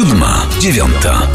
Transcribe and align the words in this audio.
Siódma, 0.00 0.46
dziewiąta. 0.60 1.28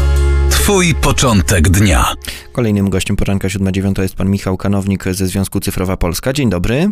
Twój 0.50 0.94
początek 0.94 1.68
dnia. 1.68 2.04
Kolejnym 2.52 2.90
gościem 2.90 3.16
poranka 3.16 3.48
7.9 3.48 4.02
jest 4.02 4.16
pan 4.16 4.30
Michał 4.30 4.56
Kanownik 4.56 5.04
ze 5.04 5.26
Związku 5.26 5.60
Cyfrowa 5.60 5.96
Polska. 5.96 6.32
Dzień 6.32 6.50
dobry. 6.50 6.90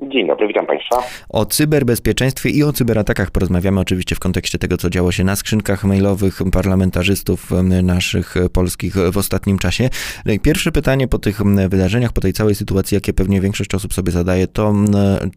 Dzień 0.00 0.26
dobry, 0.26 0.48
witam 0.48 0.66
Państwa. 0.66 1.02
O 1.28 1.46
cyberbezpieczeństwie 1.46 2.50
i 2.50 2.62
o 2.62 2.72
cyberatakach 2.72 3.30
porozmawiamy 3.30 3.80
oczywiście 3.80 4.16
w 4.16 4.18
kontekście 4.18 4.58
tego, 4.58 4.76
co 4.76 4.90
działo 4.90 5.12
się 5.12 5.24
na 5.24 5.36
skrzynkach 5.36 5.84
mailowych 5.84 6.38
parlamentarzystów 6.52 7.50
naszych 7.82 8.34
polskich 8.52 8.94
w 9.12 9.16
ostatnim 9.16 9.58
czasie. 9.58 9.90
No 10.26 10.32
pierwsze 10.42 10.72
pytanie 10.72 11.08
po 11.08 11.18
tych 11.18 11.42
wydarzeniach, 11.68 12.12
po 12.12 12.20
tej 12.20 12.32
całej 12.32 12.54
sytuacji, 12.54 12.94
jakie 12.94 13.12
pewnie 13.12 13.40
większość 13.40 13.74
osób 13.74 13.94
sobie 13.94 14.12
zadaje, 14.12 14.46
to 14.46 14.74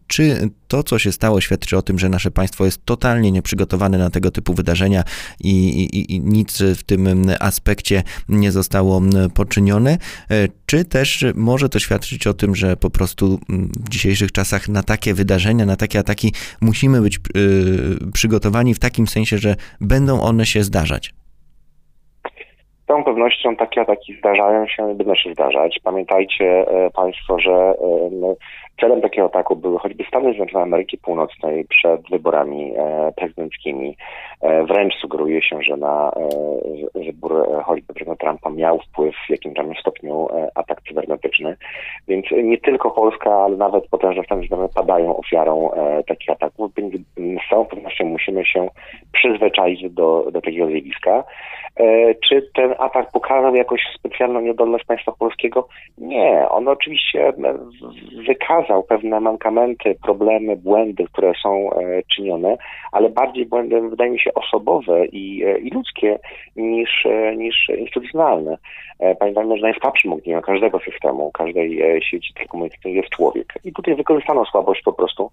czy 0.06 0.50
to, 0.70 0.82
co 0.82 0.98
się 0.98 1.12
stało, 1.12 1.40
świadczy 1.40 1.76
o 1.76 1.82
tym, 1.82 1.98
że 1.98 2.08
nasze 2.08 2.30
państwo 2.30 2.64
jest 2.64 2.84
totalnie 2.84 3.32
nieprzygotowane 3.32 3.98
na 3.98 4.10
tego 4.10 4.30
typu 4.30 4.54
wydarzenia 4.54 5.02
i, 5.40 5.54
i, 5.82 6.14
i 6.14 6.20
nic 6.20 6.62
w 6.62 6.82
tym 6.82 7.26
aspekcie 7.40 8.02
nie 8.28 8.52
zostało 8.52 9.00
poczynione, 9.34 9.98
czy 10.66 10.84
też 10.84 11.24
może 11.34 11.68
to 11.68 11.78
świadczyć 11.78 12.26
o 12.26 12.34
tym, 12.34 12.54
że 12.54 12.76
po 12.76 12.90
prostu 12.90 13.38
w 13.84 13.88
dzisiejszych 13.88 14.32
czasach 14.32 14.68
na 14.68 14.82
takie 14.82 15.14
wydarzenia, 15.14 15.66
na 15.66 15.76
takie 15.76 15.98
ataki 15.98 16.32
musimy 16.60 17.00
być 17.00 17.16
y, 17.16 18.12
przygotowani 18.12 18.74
w 18.74 18.78
takim 18.78 19.06
sensie, 19.06 19.38
że 19.38 19.56
będą 19.80 20.20
one 20.20 20.46
się 20.46 20.62
zdarzać. 20.62 21.14
Z 22.82 22.86
całą 22.86 23.04
pewnością 23.04 23.56
takie 23.56 23.80
ataki 23.80 24.16
zdarzają 24.18 24.66
się 24.66 24.92
i 24.92 24.94
będą 24.94 25.14
się 25.14 25.32
zdarzać. 25.32 25.80
Pamiętajcie 25.84 26.44
e, 26.44 26.90
Państwo, 26.90 27.38
że 27.38 27.52
e, 27.52 27.74
celem 28.80 29.00
takiego 29.00 29.26
ataku 29.26 29.56
były 29.56 29.78
choćby 29.78 30.04
Stany 30.04 30.28
Zjednoczone 30.28 30.62
Ameryki 30.62 30.98
Północnej 30.98 31.64
przed 31.64 32.10
wyborami 32.10 32.72
e, 32.76 33.12
prezydenckimi. 33.16 33.96
Wręcz 34.68 34.94
sugeruje 34.94 35.42
się, 35.42 35.62
że 35.62 35.76
na 35.76 36.12
wybór 36.94 37.46
choćby 37.64 37.94
prezydenta 37.94 38.24
Trumpa 38.26 38.50
miał 38.50 38.78
wpływ 38.78 39.14
w 39.26 39.30
jakimś 39.30 39.56
tam 39.56 39.74
stopniu 39.80 40.28
atak 40.54 40.82
cybernetyczny. 40.88 41.56
Więc 42.08 42.26
nie 42.42 42.58
tylko 42.58 42.90
Polska, 42.90 43.34
ale 43.34 43.56
nawet 43.56 43.88
potężne 43.88 44.24
Stany 44.24 44.40
Zjednoczone 44.40 44.68
padają 44.74 45.16
ofiarą 45.16 45.70
takich 46.06 46.30
ataków, 46.30 46.70
więc 46.76 46.94
z 47.16 47.50
całą 47.50 47.64
pewnością 47.64 48.04
musimy 48.04 48.46
się 48.46 48.68
przyzwyczaić 49.12 49.90
do, 49.90 50.24
do 50.32 50.40
takiego 50.40 50.66
zjawiska. 50.66 51.24
Czy 52.28 52.50
ten 52.54 52.74
atak 52.78 53.10
pokazał 53.12 53.54
jakąś 53.54 53.80
specjalną 53.98 54.40
niedolność 54.40 54.84
państwa 54.84 55.12
polskiego? 55.18 55.68
Nie. 55.98 56.48
On 56.48 56.68
oczywiście 56.68 57.28
e, 57.28 57.32
wykazał 58.70 58.82
pewne 58.82 59.20
mankamenty, 59.20 59.94
problemy, 60.02 60.56
błędy, 60.56 61.04
które 61.12 61.32
są 61.42 61.70
e, 61.72 62.02
czynione, 62.14 62.56
ale 62.92 63.10
bardziej 63.10 63.46
błędy, 63.46 63.80
wydaje 63.80 64.10
mi 64.10 64.20
się, 64.20 64.34
osobowe 64.34 65.06
i, 65.06 65.44
e, 65.44 65.58
i 65.58 65.70
ludzkie 65.70 66.18
niż, 66.56 67.06
niż 67.36 67.68
instytucjonalne. 67.78 68.58
Pamiętajmy, 69.18 69.56
że 69.56 69.62
najsłabszym 69.62 70.12
ogniwem 70.12 70.42
każdego 70.42 70.78
systemu, 70.78 71.30
każdej 71.32 71.82
sieci 72.10 72.34
telekomunikacyjnej 72.34 72.96
jest 72.96 73.08
człowiek. 73.08 73.54
I 73.64 73.72
tutaj 73.72 73.94
wykorzystano 73.94 74.44
słabość 74.44 74.82
po 74.82 74.92
prostu 74.92 75.30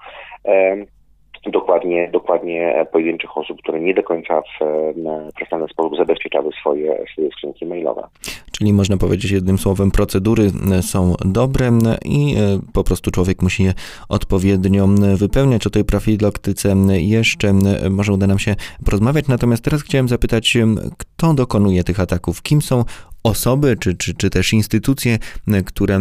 dokładnie, 1.52 2.10
dokładnie 2.14 2.86
pojedynczych 2.92 3.38
osób, 3.38 3.62
które 3.62 3.80
nie 3.80 3.94
do 3.94 4.04
końca 4.04 4.42
w 4.42 5.34
przestany 5.36 5.68
sposób 5.68 5.98
zabezpieczały 5.98 6.52
swoje, 6.62 7.06
swoje 7.12 7.30
skrzynki 7.32 7.66
mailowe. 7.66 8.04
Czyli 8.52 8.74
można 8.74 8.98
powiedzieć 8.98 9.32
jednym 9.32 9.58
słowem, 9.58 9.92
procedury 9.92 10.52
są 10.82 11.16
dobre 11.26 11.72
i 12.06 12.36
e, 12.36 12.60
po 12.74 12.84
prostu 12.84 13.12
człowiek 13.12 13.42
musi 13.42 13.64
je 13.64 13.74
odpowiednio 14.10 14.88
wypełniać. 15.16 15.68
O 15.68 15.70
tej 15.70 15.86
profilaktyce 15.86 16.76
jeszcze 16.98 17.54
może 17.90 18.14
uda 18.14 18.28
nam 18.28 18.40
się 18.40 18.56
porozmawiać. 18.86 19.28
Natomiast 19.28 19.64
teraz 19.64 19.82
chciałem 19.82 20.08
zapytać, 20.08 20.58
kto 20.98 21.34
dokonuje 21.34 21.84
tych 21.84 22.00
ataków? 22.00 22.42
Kim 22.42 22.62
są 22.62 22.84
osoby 23.24 23.76
czy, 23.80 23.96
czy, 23.96 24.14
czy 24.14 24.30
też 24.30 24.54
instytucje, 24.54 25.18
które 25.66 26.00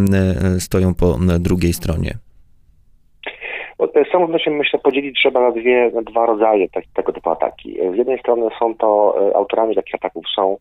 stoją 0.58 0.94
po 0.94 1.18
drugiej 1.40 1.72
stronie? 1.72 2.18
Całą 4.12 4.24
pewnością 4.24 4.50
myślę 4.50 4.78
podzielić 4.78 5.18
trzeba 5.18 5.40
na 5.40 5.50
dwie, 5.50 5.90
na 5.94 6.02
dwa 6.02 6.26
rodzaje 6.26 6.68
tak, 6.68 6.84
tego 6.94 7.12
typu 7.12 7.30
ataki. 7.30 7.78
Z 7.94 7.96
jednej 7.96 8.18
strony 8.18 8.48
są 8.58 8.74
to 8.74 9.16
e, 9.30 9.36
autorami 9.36 9.74
takich 9.74 9.94
ataków 9.94 10.24
są, 10.34 10.56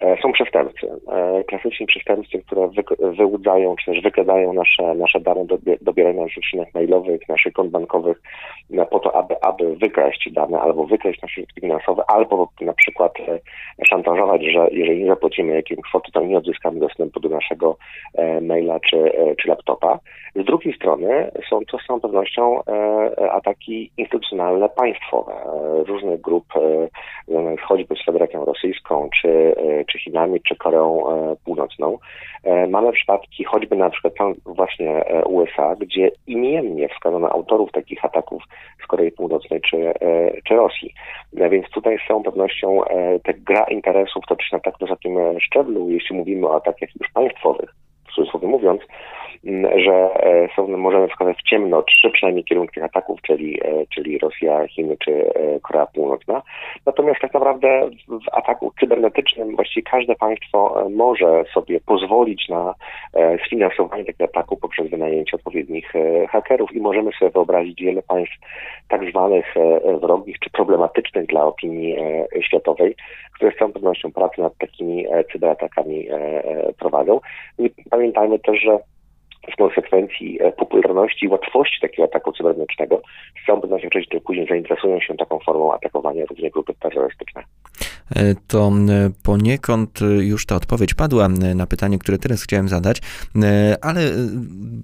e, 0.00 0.16
są 0.22 0.32
przestępcy, 0.32 0.88
e, 1.12 1.44
klasyczni 1.44 1.86
przestępcy, 1.86 2.38
które 2.38 2.68
wy, 2.68 2.82
wyłudzają 3.12 3.76
czy 3.76 3.92
też 3.92 4.02
wykradają 4.02 4.52
nasze, 4.52 4.94
nasze 4.94 5.20
dane, 5.20 5.46
dobierają 5.80 6.22
naszych 6.22 6.44
skrzynek 6.44 6.74
mailowych, 6.74 7.28
naszych 7.28 7.52
kont 7.52 7.70
bankowych 7.70 8.22
po 8.90 8.98
to, 8.98 9.16
aby, 9.16 9.34
aby 9.40 9.76
wykraść 9.76 10.32
dane 10.32 10.60
albo 10.60 10.84
wykraść 10.84 11.22
nasze 11.22 11.34
środki 11.34 11.60
finansowe, 11.60 12.02
albo 12.08 12.48
na 12.60 12.72
przykład 12.72 13.12
szantażować, 13.88 14.42
że 14.42 14.68
jeżeli 14.70 15.04
nie 15.04 15.10
zapłacimy 15.10 15.54
jakiejś 15.54 15.80
kwoty, 15.80 16.12
to 16.12 16.20
nie 16.20 16.38
odzyskamy 16.38 16.80
dostępu 16.80 17.20
do 17.20 17.28
naszego 17.28 17.76
maila 18.40 18.80
czy, 18.80 19.12
czy 19.42 19.48
laptopa. 19.48 19.98
Z 20.36 20.44
drugiej 20.44 20.74
strony 20.74 21.30
są 21.50 21.60
to 21.70 21.78
z 21.78 21.86
całą 21.86 22.00
pewnością 22.00 22.55
E, 22.66 23.32
ataki 23.32 23.90
instytucjonalne 23.96 24.68
państwowe 24.68 25.32
e, 25.32 25.84
różnych 25.84 26.20
grup, 26.20 26.44
e, 26.56 27.56
choćby 27.56 27.94
z 27.96 28.04
Federacją 28.04 28.44
Rosyjską, 28.44 29.08
czy, 29.20 29.54
czy 29.92 29.98
Chinami, 29.98 30.40
czy 30.40 30.56
Koreą 30.56 31.04
Północną. 31.44 31.98
Mamy 32.68 32.92
przypadki 32.92 33.44
choćby 33.44 33.76
na 33.76 33.90
przykład 33.90 34.14
właśnie 34.44 35.04
USA, 35.24 35.76
gdzie 35.80 36.10
imiennie 36.26 36.88
wskazano 36.88 37.30
autorów 37.30 37.72
takich 37.72 38.04
ataków 38.04 38.42
z 38.84 38.86
Korei 38.86 39.12
Północnej 39.12 39.60
czy, 39.60 39.92
czy 40.48 40.54
Rosji. 40.54 40.94
Więc 41.32 41.70
tutaj 41.70 41.98
z 42.04 42.08
całą 42.08 42.22
pewnością 42.22 42.80
ta 43.24 43.32
gra 43.32 43.64
interesów 43.64 44.24
toczy 44.28 44.48
się 44.48 44.56
na 44.56 44.62
tak 44.62 44.74
wysokim 44.80 45.18
szczeblu, 45.40 45.90
jeśli 45.90 46.16
mówimy 46.16 46.46
o 46.46 46.56
atakach 46.56 46.88
już 47.00 47.10
państwowych, 47.12 47.74
cudzysłowie 48.16 48.48
mówiąc, 48.48 48.80
że 49.76 49.92
e, 49.92 50.48
są, 50.56 50.68
możemy 50.68 51.08
wskazać 51.08 51.38
w 51.38 51.48
ciemno 51.48 51.82
trzy 51.82 52.10
przynajmniej 52.10 52.44
kierunki 52.44 52.80
ataków, 52.80 53.22
czyli, 53.22 53.60
e, 53.64 53.86
czyli 53.94 54.18
Rosja, 54.18 54.66
Chiny 54.68 54.96
czy 55.04 55.12
e, 55.12 55.60
Korea 55.60 55.86
Północna. 55.86 56.42
Natomiast 56.86 57.20
tak 57.20 57.34
naprawdę 57.34 57.90
w 58.08 58.36
ataku 58.36 58.72
cybernetycznym 58.80 59.56
właściwie 59.56 59.90
każde 59.90 60.14
państwo 60.14 60.88
może 60.90 61.44
sobie 61.54 61.80
pozwolić 61.80 62.48
na 62.48 62.74
sfinansowanie 63.46 64.04
takiego 64.04 64.24
ataku 64.24 64.56
poprzez 64.56 64.90
wynajęcie 64.90 65.36
odpowiednich 65.36 65.92
hakerów 66.30 66.72
i 66.72 66.80
możemy 66.80 67.10
sobie 67.12 67.30
wyobrazić 67.30 67.82
wiele 67.82 68.02
państw 68.02 68.34
tak 68.88 69.10
zwanych 69.10 69.54
wrogich 70.00 70.38
czy 70.38 70.50
problematycznych 70.50 71.26
dla 71.26 71.44
opinii 71.44 71.96
światowej, 72.40 72.94
które 73.34 73.52
z 73.52 73.56
całą 73.56 73.72
pewnością 73.72 74.12
pracę 74.12 74.42
nad 74.42 74.58
takimi 74.58 75.06
cyberatakami 75.32 76.08
I 77.58 77.70
pamiętajmy 77.90 78.38
też, 78.38 78.60
że 78.60 78.78
w 79.52 79.56
konsekwencji 79.56 80.38
e, 80.42 80.52
popularności 80.52 81.26
i 81.26 81.28
łatwości 81.28 81.80
takiego 81.80 82.04
ataku 82.04 82.32
cybernetycznego 82.32 83.02
z 83.42 83.46
całą 83.46 83.60
pewnością 83.60 83.88
wcześniej 83.88 84.08
czy 84.12 84.20
później 84.20 84.46
zainteresują 84.46 85.00
się 85.00 85.14
taką 85.14 85.38
formą 85.38 85.74
atakowania 85.74 86.24
również 86.24 86.52
grupy 86.52 86.74
terrorystyczne. 86.80 87.42
E, 88.16 88.34
to 88.48 88.68
e, 88.68 89.10
poniekąd 89.24 90.00
już 90.20 90.46
ta 90.46 90.56
odpowiedź 90.56 90.94
padła 90.94 91.28
na 91.28 91.66
pytanie, 91.66 91.98
które 91.98 92.18
teraz 92.18 92.42
chciałem 92.42 92.68
zadać, 92.68 93.00
ale 93.80 94.00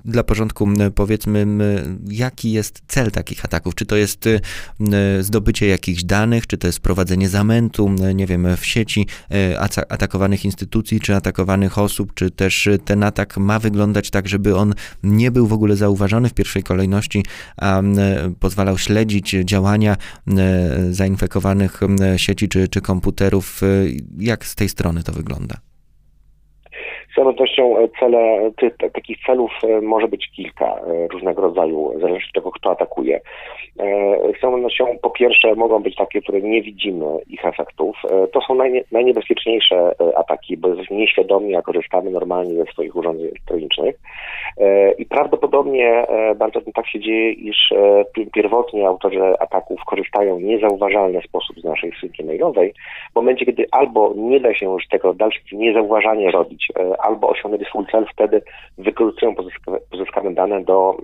dla 0.05 0.25
porządku 0.25 0.69
powiedzmy, 0.95 1.47
jaki 2.11 2.53
jest 2.53 2.83
cel 2.87 3.11
takich 3.11 3.45
ataków? 3.45 3.75
Czy 3.75 3.87
to 3.87 3.97
jest 3.97 4.29
zdobycie 5.21 5.67
jakichś 5.67 6.05
danych, 6.05 6.47
czy 6.47 6.59
to 6.59 6.67
jest 6.67 6.81
prowadzenie 6.81 7.29
zamętu, 7.29 7.91
nie 8.15 8.27
wiem, 8.27 8.57
w 8.57 8.67
sieci 8.67 9.07
atakowanych 9.89 10.45
instytucji, 10.45 11.01
czy 11.01 11.15
atakowanych 11.15 11.79
osób, 11.79 12.15
czy 12.15 12.31
też 12.31 12.69
ten 12.85 13.03
atak 13.03 13.37
ma 13.37 13.59
wyglądać 13.59 14.11
tak, 14.11 14.29
żeby 14.29 14.52
on 14.57 14.75
nie 15.03 15.31
był 15.31 15.47
w 15.47 15.53
ogóle 15.53 15.77
zauważony 15.77 16.29
w 16.29 16.35
pierwszej 16.35 16.63
kolejności, 16.63 17.25
a 17.57 17.83
pozwalał 18.41 18.79
śledzić 18.79 19.37
działania 19.45 19.97
zainfekowanych 20.91 21.81
sieci 22.17 22.49
czy, 22.49 22.69
czy 22.69 22.81
komputerów. 22.81 23.61
Jak 24.19 24.47
z 24.47 24.55
tej 24.55 24.69
strony 24.69 25.03
to 25.03 25.13
wygląda? 25.13 25.72
Z 27.13 27.15
całą 27.15 27.33
pewnością 27.33 27.79
e, 27.79 27.89
cele, 28.01 28.51
ty, 28.57 28.71
takich 28.93 29.19
celów 29.27 29.51
e, 29.65 29.81
może 29.81 30.09
być 30.09 30.31
kilka 30.37 30.67
e, 30.67 31.09
różnego 31.09 31.43
rodzaju, 31.43 31.93
zależy 32.01 32.27
od 32.27 32.33
tego, 32.35 32.51
kto 32.51 32.71
atakuje. 32.71 33.21
Z 34.37 34.41
całą 34.41 34.53
pewnością 34.55 34.87
po 35.03 35.11
pierwsze 35.11 35.55
mogą 35.55 35.83
być 35.83 35.97
takie, 35.97 36.23
które 36.23 36.41
nie 36.41 36.63
widzimy 36.63 37.07
ich 37.27 37.45
efektów. 37.45 37.97
To 38.33 38.41
są 38.41 38.55
najnie, 38.55 38.85
najniebezpieczniejsze 38.93 39.95
ataki, 40.17 40.57
bo 40.57 40.69
jesteśmy 40.69 40.97
nieświadomi, 40.97 41.57
a 41.57 41.63
korzystamy 41.63 42.11
normalnie 42.11 42.55
ze 42.55 42.73
swoich 42.73 42.97
urządzeń 42.97 43.27
elektronicznych. 43.27 43.99
I 44.99 45.07
prawdopodobnie 45.07 46.07
bardzo 46.37 46.61
tak 46.75 46.89
się 46.89 47.01
dzieje, 47.01 47.33
iż 47.33 47.73
pierwotnie 48.33 48.89
autorzy 48.89 49.39
ataków 49.39 49.81
korzystają 49.87 50.37
w 50.37 50.43
niezauważalny 50.43 51.21
sposób 51.23 51.61
z 51.61 51.65
naszej 51.65 51.91
skrzynki 51.91 52.25
mailowej, 52.25 52.75
w 53.13 53.15
momencie, 53.15 53.47
kiedy 53.47 53.67
albo 53.71 54.13
nie 54.17 54.41
da 54.41 54.55
się 54.55 54.67
już 54.67 54.89
tego 54.89 55.15
dalszego 55.15 55.47
niezauważanie 55.53 56.31
robić, 56.31 56.73
albo 57.03 57.29
osiągnęli 57.29 57.65
swój 57.65 57.87
cel, 57.87 58.07
wtedy 58.13 58.43
wykorzystują 58.79 59.35
pozyskane 59.91 60.35
dane 60.35 60.65
do, 60.65 60.97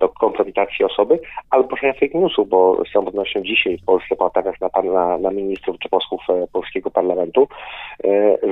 do 0.00 0.08
kompromitacji 0.08 0.84
osoby 0.84 1.18
albo 1.50 1.68
poszania 1.68 1.92
fake 1.92 2.18
newsów, 2.18 2.48
bo 2.48 2.84
z 2.84 2.92
całą 2.92 3.04
pewnością 3.04 3.42
dzisiaj 3.42 3.78
w 3.78 3.84
Polsce 3.84 4.16
po 4.16 4.26
atakach 4.26 4.60
na, 4.60 4.82
na, 4.82 5.18
na 5.18 5.30
ministrów 5.30 5.76
czy 5.78 5.88
posłów 5.88 6.20
polskiego 6.52 6.90
parlamentu. 6.90 7.48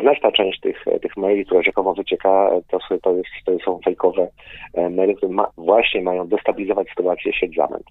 Znaczna 0.02 0.32
część 0.32 0.60
tych, 0.60 0.84
tych 1.02 1.16
maili, 1.16 1.46
które 1.46 1.62
rzekomo 1.62 1.94
wycieka, 1.94 2.50
to, 2.68 2.78
to, 3.02 3.12
jest, 3.12 3.30
to 3.44 3.52
są 3.64 3.80
fejkowe 3.84 4.28
maile, 4.90 5.16
które 5.16 5.32
ma, 5.32 5.46
właśnie 5.56 6.02
mają 6.02 6.28
destabilizować 6.28 6.88
sytuację 6.88 7.32
sieć 7.32 7.56
zamęt. 7.56 7.84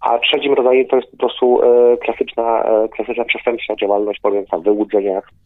A 0.00 0.18
trzecim 0.18 0.54
rodzajem 0.54 0.86
to 0.86 0.96
jest 0.96 1.10
po 1.10 1.16
prostu 1.16 1.60
klasyczna, 2.00 2.64
klasyczna 2.92 3.24
przestępcza 3.24 3.76
działalność 3.76 4.20
polegająca 4.20 4.56
na 4.56 4.62
wyłudzeniach, 4.62 5.30
E, 5.36 5.45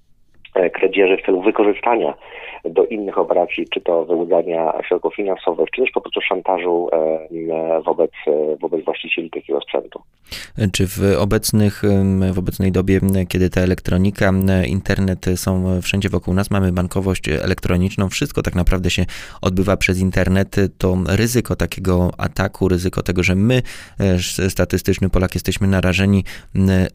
kradzieży 0.73 1.17
w 1.17 1.27
celu 1.27 1.43
wykorzystania 1.43 2.15
do 2.65 2.85
innych 2.87 3.19
operacji, 3.19 3.67
czy 3.69 3.81
to 3.81 4.05
wyłudzania 4.05 4.73
środków 4.89 5.15
finansowych, 5.15 5.71
czy 5.71 5.83
też 5.83 5.91
po 5.91 6.01
prostu 6.01 6.21
szantażu 6.21 6.89
e, 6.93 7.83
wobec, 7.83 8.11
e, 8.27 8.57
wobec 8.57 8.85
właścicieli 8.85 9.31
takiego 9.31 9.61
sprzętu. 9.61 10.03
Czy 10.73 10.87
w 10.87 10.99
obecnych, 11.19 11.83
w 12.33 12.39
obecnej 12.39 12.73
dobie, 12.73 13.01
kiedy 13.29 13.51
ta 13.51 13.61
elektronika, 13.61 14.31
internet 14.67 15.27
są 15.37 15.81
wszędzie 15.83 16.09
wokół 16.09 16.35
nas, 16.35 16.51
mamy 16.51 16.73
bankowość 16.73 17.29
elektroniczną, 17.29 18.09
wszystko 18.09 18.43
tak 18.43 18.55
naprawdę 18.55 18.91
się 18.91 19.05
odbywa 19.43 19.77
przez 19.77 20.01
internet, 20.01 20.57
to 20.79 20.97
ryzyko 21.17 21.57
takiego 21.57 22.11
ataku, 22.19 22.69
ryzyko 22.69 23.03
tego, 23.03 23.23
że 23.23 23.35
my, 23.35 23.63
statystyczny 24.49 25.11
Polak, 25.11 25.35
jesteśmy 25.35 25.67
narażeni 25.67 26.25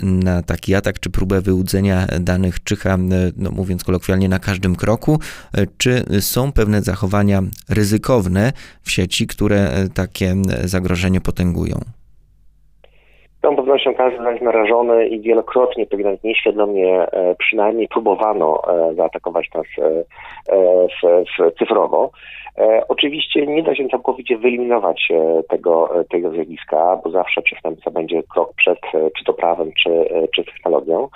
na 0.02 0.42
taki 0.44 0.76
atak, 0.76 1.00
czy 1.00 1.10
próbę 1.10 1.42
wyłudzenia 1.42 2.08
danych 2.20 2.64
czyha 2.64 2.98
no 3.46 3.52
mówiąc 3.52 3.84
kolokwialnie, 3.84 4.30
na 4.30 4.40
każdym 4.40 4.76
kroku, 4.76 5.20
e, 5.54 5.68
czy 5.78 6.06
są 6.20 6.52
pewne 6.52 6.82
zachowania 6.82 7.44
ryzykowne 7.70 8.54
w 8.84 8.92
sieci, 8.92 9.28
które 9.28 9.72
e, 9.72 9.90
takie 9.90 10.36
zagrożenie 10.64 11.22
potęgują? 11.22 11.82
Całą 13.46 13.56
pewnością 13.56 13.94
każdy 13.94 14.30
jest 14.30 14.42
narażony 14.42 15.08
i 15.08 15.22
wielokrotnie, 15.22 15.86
pewnie 15.86 16.18
nieświadomie, 16.24 17.12
e, 17.12 17.36
przynajmniej 17.36 17.88
próbowano 17.88 18.62
zaatakować 18.96 19.50
nas 19.54 19.66
cyfrowo. 21.60 22.12
Oczywiście 22.88 23.48
nie 23.48 23.64
da 23.64 23.76
się 23.76 23.90
całkowicie 23.90 24.38
wyeliminować 24.38 25.12
tego, 25.50 25.90
tego 26.10 26.32
zjawiska, 26.32 27.00
bo 27.04 27.10
zawsze 27.10 27.42
przestępca 27.42 27.92
będzie 27.92 28.24
krok 28.24 28.54
przed 28.54 28.80
czy 29.18 29.26
to 29.26 29.34
prawem, 29.34 29.72
czy, 29.84 29.90
czy 30.36 30.44
technologią. 30.44 31.08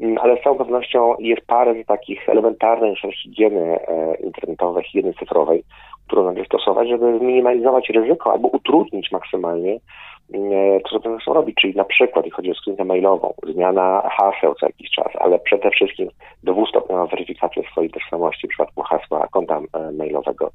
Mm, 0.00 0.18
ale 0.18 0.36
z 0.36 0.42
całą 0.42 0.58
pewnością 0.58 1.14
jest 1.18 1.46
parę 1.46 1.84
takich 1.84 2.28
elementarnych 2.28 2.98
higieny 3.22 3.78
e, 3.80 4.14
internetowej, 4.14 4.84
higieny 4.84 5.14
cyfrowej, 5.14 5.62
którą 6.06 6.24
należy 6.24 6.44
stosować, 6.44 6.88
żeby 6.88 7.18
zminimalizować 7.18 7.88
ryzyko 7.88 8.32
albo 8.32 8.48
utrudnić 8.48 9.12
maksymalnie 9.12 9.78
E, 10.34 10.80
to, 10.80 10.88
co 10.90 11.00
powinno 11.00 11.20
są 11.20 11.32
robić, 11.32 11.56
czyli 11.60 11.74
na 11.74 11.84
przykład, 11.84 12.24
jeśli 12.24 12.36
chodzi 12.36 12.50
o 12.50 12.54
skrzynkę 12.54 12.84
mailową, 12.84 13.34
zmiana 13.46 14.08
haseł 14.10 14.54
co 14.54 14.66
jakiś 14.66 14.90
czas, 14.90 15.12
ale 15.14 15.38
przede 15.38 15.70
wszystkim 15.70 16.08
dwustopniowa 16.42 17.06
weryfikacja 17.06 17.62
swojej 17.70 17.90
tożsamości 17.90 18.46
w 18.46 18.50
przypadku 18.50 18.82
hasła 18.82 19.28
konta 19.30 19.60
e, 19.72 19.92
mailowego, 19.92 20.50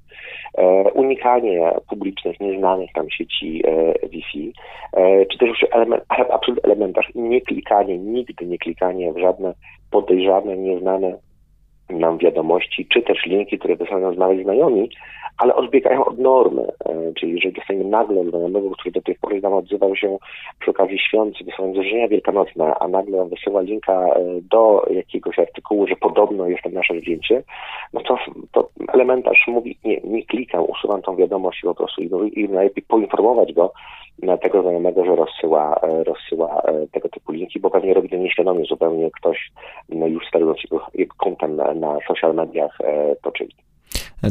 e, 0.58 0.92
unikanie 0.92 1.72
publicznych, 1.90 2.40
nieznanych 2.40 2.90
tam 2.94 3.10
sieci 3.10 3.64
Wi-Fi, 4.10 4.54
czy 5.32 5.38
też 5.38 5.50
już 5.50 5.66
element, 5.72 6.04
absolutnie 6.10 6.64
elementarz, 6.64 7.10
nie 7.16 7.42
klikanie, 7.42 7.98
nigdy 7.98 8.46
nie 8.46 8.58
klikanie 8.58 9.14
w 9.14 9.18
żadne 9.18 9.54
podejrzane, 9.92 10.58
nieznane 10.58 11.18
nam 11.90 12.18
wiadomości, 12.18 12.88
czy 12.94 13.02
też 13.02 13.26
linki, 13.26 13.60
które 13.60 13.76
dostaną 13.76 14.10
nas 14.10 14.18
nawet 14.18 14.44
znajomi, 14.44 14.90
ale 15.44 15.56
odbiegają 15.56 16.06
od 16.06 16.20
normy. 16.20 16.68
E, 16.86 17.14
czyli 17.14 17.32
jeżeli 17.32 17.54
dostajemy 17.54 17.86
nagle 17.86 18.30
znajomego, 18.30 18.70
który 18.70 18.92
do 18.92 19.02
tej 19.02 19.16
pory 19.16 19.42
nam 19.42 19.54
odzywał 19.54 19.96
się 19.96 20.18
przy 20.60 20.72
okazji 20.72 21.00
świąt, 21.00 21.36
wysyłając 21.46 21.78
życzenia 21.78 22.08
wielkanocne, 22.08 22.76
a 22.80 22.88
nagle 22.88 23.22
on 23.22 23.30
wysyła 23.30 23.62
linka 23.62 23.94
e, 23.94 24.24
do 24.42 24.86
jakiegoś 24.90 25.40
artykułu, 25.40 25.88
że 25.88 25.96
podobno 25.96 26.48
jest 26.48 26.64
to 26.64 26.70
nasze 26.70 27.00
zdjęcie, 27.00 27.44
no 27.94 28.02
to, 28.02 28.18
to 28.52 28.70
elementarz 28.94 29.46
mówi, 29.48 29.78
nie, 29.86 30.02
nie 30.04 30.26
klikam, 30.26 30.64
usuwam 30.68 31.02
tą 31.02 31.16
wiadomość 31.16 31.60
i 31.64 31.68
po 31.68 31.76
prostu 31.76 32.02
i, 32.02 32.40
i 32.40 32.50
najlepiej 32.50 32.84
poinformować 32.88 33.54
go, 33.54 33.74
na 34.22 34.38
tego 34.38 34.62
znajomego, 34.62 35.06
że 35.06 35.16
rozsyła, 35.16 35.80
e, 35.84 36.04
rozsyła 36.04 36.62
tego 36.92 37.10
typu 37.10 37.32
linki, 37.32 37.60
bo 37.60 37.70
pewnie 37.70 37.94
robi 37.94 38.10
to 38.10 38.16
nieświadomie 38.16 38.66
zupełnie 38.66 39.12
ktoś 39.12 39.52
no, 39.90 40.08
już 40.08 40.28
sterując 40.28 40.64
jego, 40.64 40.86
jego 40.94 41.16
kontem 41.18 41.56
na 41.56 41.98
social 42.08 42.34
mediach 42.34 42.78
to 43.22 43.32
czyni. 43.32 43.54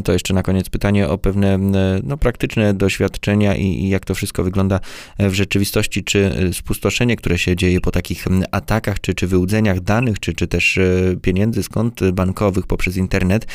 To 0.03 0.13
jeszcze 0.13 0.33
na 0.33 0.43
koniec 0.43 0.69
pytanie 0.69 1.09
o 1.09 1.17
pewne 1.17 1.57
no, 2.03 2.17
praktyczne 2.17 2.73
doświadczenia 2.73 3.55
i, 3.55 3.65
i, 3.65 3.89
jak 3.89 4.05
to 4.05 4.15
wszystko 4.15 4.43
wygląda 4.43 4.79
w 5.19 5.33
rzeczywistości. 5.33 6.03
Czy 6.03 6.49
spustoszenie, 6.53 7.15
które 7.15 7.37
się 7.37 7.55
dzieje 7.55 7.81
po 7.81 7.91
takich 7.91 8.25
atakach, 8.51 9.01
czy, 9.01 9.13
czy 9.13 9.27
wyłudzeniach 9.27 9.79
danych, 9.79 10.19
czy, 10.19 10.33
czy 10.33 10.47
też 10.47 10.77
e, 10.77 11.15
pieniędzy 11.21 11.63
kont 11.63 12.11
bankowych 12.11 12.67
poprzez 12.67 12.97
internet, 12.97 13.45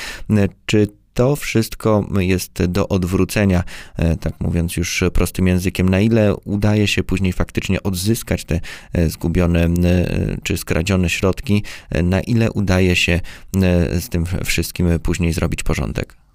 czy 0.67 0.87
to 1.19 1.37
wszystko 1.37 2.07
jest 2.19 2.65
do 2.65 2.89
odwrócenia, 2.89 3.65
e, 3.97 4.17
tak 4.17 4.41
mówiąc 4.41 4.77
już 4.77 5.05
prostym 5.13 5.47
językiem. 5.47 5.89
Na 5.89 6.01
ile 6.01 6.37
udaje 6.37 6.87
się 6.87 7.03
później 7.03 7.33
faktycznie 7.33 7.83
odzyskać 7.83 8.45
te 8.45 8.61
e, 8.93 9.09
zgubione 9.09 9.69
czy 10.43 10.57
skradzione 10.57 11.11
środki, 11.11 11.63
na 12.03 12.21
ile 12.21 12.53
udaje 12.53 12.97
się 12.97 13.21
z 14.01 14.09
tym 14.09 14.27
wszystkim 14.45 14.87
później 15.03 15.33
zrobić 15.33 15.63
porządek? 15.63 16.28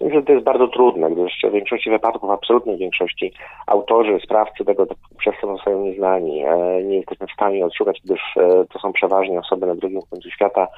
Myślę, 0.00 0.20
że 0.20 0.26
to 0.26 0.32
jest 0.32 0.44
bardzo 0.44 0.68
trudne, 0.68 1.10
gdyż 1.10 1.32
w 1.50 1.52
większości 1.52 1.90
wypadków, 1.90 2.30
absolutnej 2.30 2.76
większości, 2.76 3.32
autorzy, 3.66 4.18
sprawcy 4.24 4.64
tego 4.64 4.86
co 4.86 5.58
są 5.64 5.84
nieznani. 5.84 6.44
E, 6.44 6.82
nie 6.82 6.96
jesteśmy 6.96 7.26
w 7.26 7.32
stanie 7.32 7.66
odszukać, 7.66 8.00
gdyż 8.04 8.20
e, 8.36 8.64
to 8.72 8.78
są 8.78 8.92
przeważnie 8.92 9.38
osoby 9.38 9.66
na 9.66 9.74
drugim 9.74 10.00
końcu 10.10 10.30
świata 10.30 10.68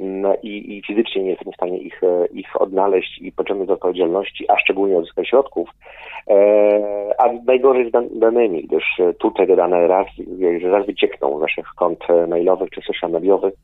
mm, 0.00 0.32
i, 0.42 0.76
i 0.76 0.82
fizycznie 0.86 1.22
nie 1.22 1.30
jesteśmy 1.30 1.52
w 1.52 1.56
stanie 1.56 1.78
ich, 1.78 2.02
e, 2.02 2.26
ich 2.26 2.62
odnaleźć 2.62 3.18
i 3.18 3.32
pociągnąć 3.32 3.68
do 3.68 3.74
odpowiedzialności, 3.74 4.50
a 4.50 4.58
szczególnie 4.58 4.98
odzyskać 4.98 5.28
środków. 5.28 5.68
A 7.18 7.28
najgorzej 7.46 7.90
z 7.90 8.18
danymi, 8.18 8.64
gdyż 8.64 8.84
tutaj 9.18 9.46
te 9.46 9.56
dane 9.56 9.86
raz, 9.88 10.06
raz 10.62 10.86
wyciekną 10.86 11.38
z 11.38 11.40
naszych 11.40 11.66
kont 11.76 11.98
mailowych 12.28 12.70
czy 12.70 12.80
social 12.80 13.10
mediowych, 13.10 13.54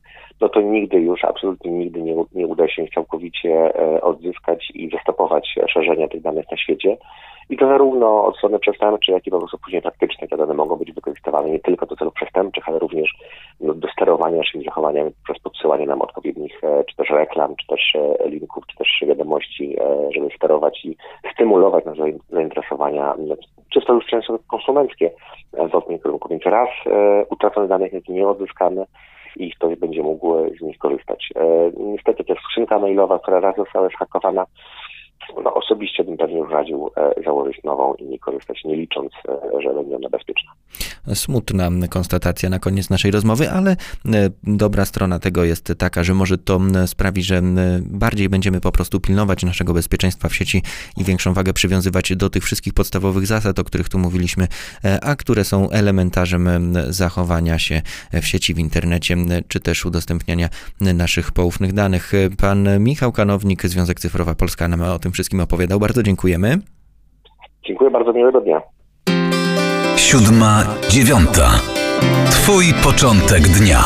no 0.41 0.49
to 0.49 0.61
nigdy 0.61 0.99
już, 0.99 1.25
absolutnie 1.25 1.71
nigdy 1.71 2.01
nie, 2.01 2.15
nie 2.35 2.47
uda 2.47 2.67
się 2.67 2.83
ich 2.83 2.93
całkowicie 2.93 3.73
odzyskać 4.01 4.71
i 4.73 4.89
zastopować 4.99 5.55
szerzenia 5.67 6.07
tych 6.07 6.21
danych 6.21 6.51
na 6.51 6.57
świecie. 6.57 6.97
I 7.49 7.57
to 7.57 7.67
zarówno 7.67 8.25
od 8.25 8.37
strony 8.37 8.59
przestępczej, 8.59 9.13
jak 9.13 9.27
i 9.27 9.31
po 9.31 9.39
prostu 9.39 9.57
później 9.57 9.81
taktycznej 9.81 10.29
te 10.29 10.37
dane 10.37 10.53
mogą 10.53 10.75
być 10.75 10.91
wykorzystywane 10.91 11.49
nie 11.49 11.59
tylko 11.59 11.85
do 11.85 11.95
celów 11.95 12.13
przestępczych, 12.13 12.69
ale 12.69 12.79
również 12.79 13.13
no, 13.59 13.73
do 13.73 13.87
sterowania 13.87 14.37
naszymi 14.37 14.63
zachowaniami 14.63 15.11
przez 15.23 15.39
podsyłanie 15.39 15.85
nam 15.85 16.01
odpowiednich 16.01 16.63
e, 16.63 16.83
czy 16.83 16.95
też 16.95 17.09
reklam, 17.09 17.55
czy 17.55 17.67
też 17.67 17.95
e, 17.95 18.29
linków, 18.29 18.63
czy 18.67 18.77
też 18.77 18.87
wiadomości, 19.07 19.75
e, 19.81 20.11
żeby 20.11 20.29
sterować 20.35 20.85
i 20.85 20.97
stymulować 21.33 21.85
nasze 21.85 22.03
zainteresowania, 22.29 23.15
no, 23.17 23.35
czysto 23.73 23.93
już 23.93 24.05
często 24.05 24.39
konsumenckie 24.47 25.11
w 25.53 25.75
odpowiednim 25.75 25.99
kierunku. 25.99 26.29
Więc 26.29 26.43
raz 26.45 26.69
utracone 27.29 27.67
dane 27.67 27.89
nie 28.09 28.27
odzyskane, 28.27 28.85
i 29.39 29.51
ktoś 29.51 29.75
będzie 29.75 30.03
mógł 30.03 30.33
z 30.59 30.61
nich 30.61 30.77
korzystać. 30.77 31.29
Niestety 31.77 32.23
też 32.23 32.39
skrzynka 32.39 32.79
mailowa, 32.79 33.19
która 33.19 33.39
raz 33.39 33.55
została 33.55 33.89
zhakowana, 33.89 34.45
no, 35.43 35.53
osobiście 35.53 36.03
bym 36.03 36.17
pewnie 36.17 36.43
radził 36.45 36.91
e, 36.97 37.23
założyć 37.23 37.63
nową 37.63 37.93
i 37.93 38.03
nie 38.03 38.19
korzystać, 38.19 38.63
nie 38.63 38.75
licząc, 38.75 39.11
e, 39.29 39.61
że 39.61 39.73
będzie 39.73 39.95
ona 39.95 40.09
bezpieczna. 40.09 40.51
Smutna 41.13 41.69
konstatacja 41.89 42.49
na 42.49 42.59
koniec 42.59 42.89
naszej 42.89 43.11
rozmowy, 43.11 43.51
ale 43.51 43.71
e, 43.71 43.75
dobra 44.43 44.85
strona 44.85 45.19
tego 45.19 45.43
jest 45.43 45.73
taka, 45.77 46.03
że 46.03 46.13
może 46.13 46.37
to 46.37 46.59
sprawi, 46.85 47.23
że 47.23 47.41
bardziej 47.81 48.29
będziemy 48.29 48.61
po 48.61 48.71
prostu 48.71 48.99
pilnować 48.99 49.43
naszego 49.43 49.73
bezpieczeństwa 49.73 50.29
w 50.29 50.35
sieci 50.35 50.63
i 50.97 51.03
większą 51.03 51.33
wagę 51.33 51.53
przywiązywać 51.53 52.15
do 52.15 52.29
tych 52.29 52.43
wszystkich 52.43 52.73
podstawowych 52.73 53.27
zasad, 53.27 53.59
o 53.59 53.63
których 53.63 53.89
tu 53.89 53.99
mówiliśmy, 53.99 54.47
a 55.01 55.15
które 55.15 55.43
są 55.43 55.69
elementarzem 55.69 56.49
zachowania 56.89 57.59
się 57.59 57.81
w 58.13 58.25
sieci, 58.25 58.53
w 58.53 58.59
internecie, 58.59 59.15
czy 59.47 59.59
też 59.59 59.85
udostępniania 59.85 60.49
naszych 60.81 61.31
poufnych 61.31 61.73
danych. 61.73 62.11
Pan 62.41 62.67
Michał 62.79 63.11
Kanownik, 63.11 63.65
Związek 63.65 63.99
Cyfrowa 63.99 64.35
Polska 64.35 64.67
nam 64.67 64.81
o 64.81 64.99
tym 64.99 65.11
wszystkim 65.11 65.39
opowiadał. 65.39 65.79
Bardzo 65.79 66.03
dziękujemy. 66.03 66.57
Dziękuję 67.67 67.91
bardzo, 67.91 68.13
miłego 68.13 68.41
dnia. 68.41 68.61
Siódma, 69.99 70.65
dziewiąta. 70.89 71.59
Twój 72.31 72.73
początek 72.73 73.47
dnia. 73.47 73.83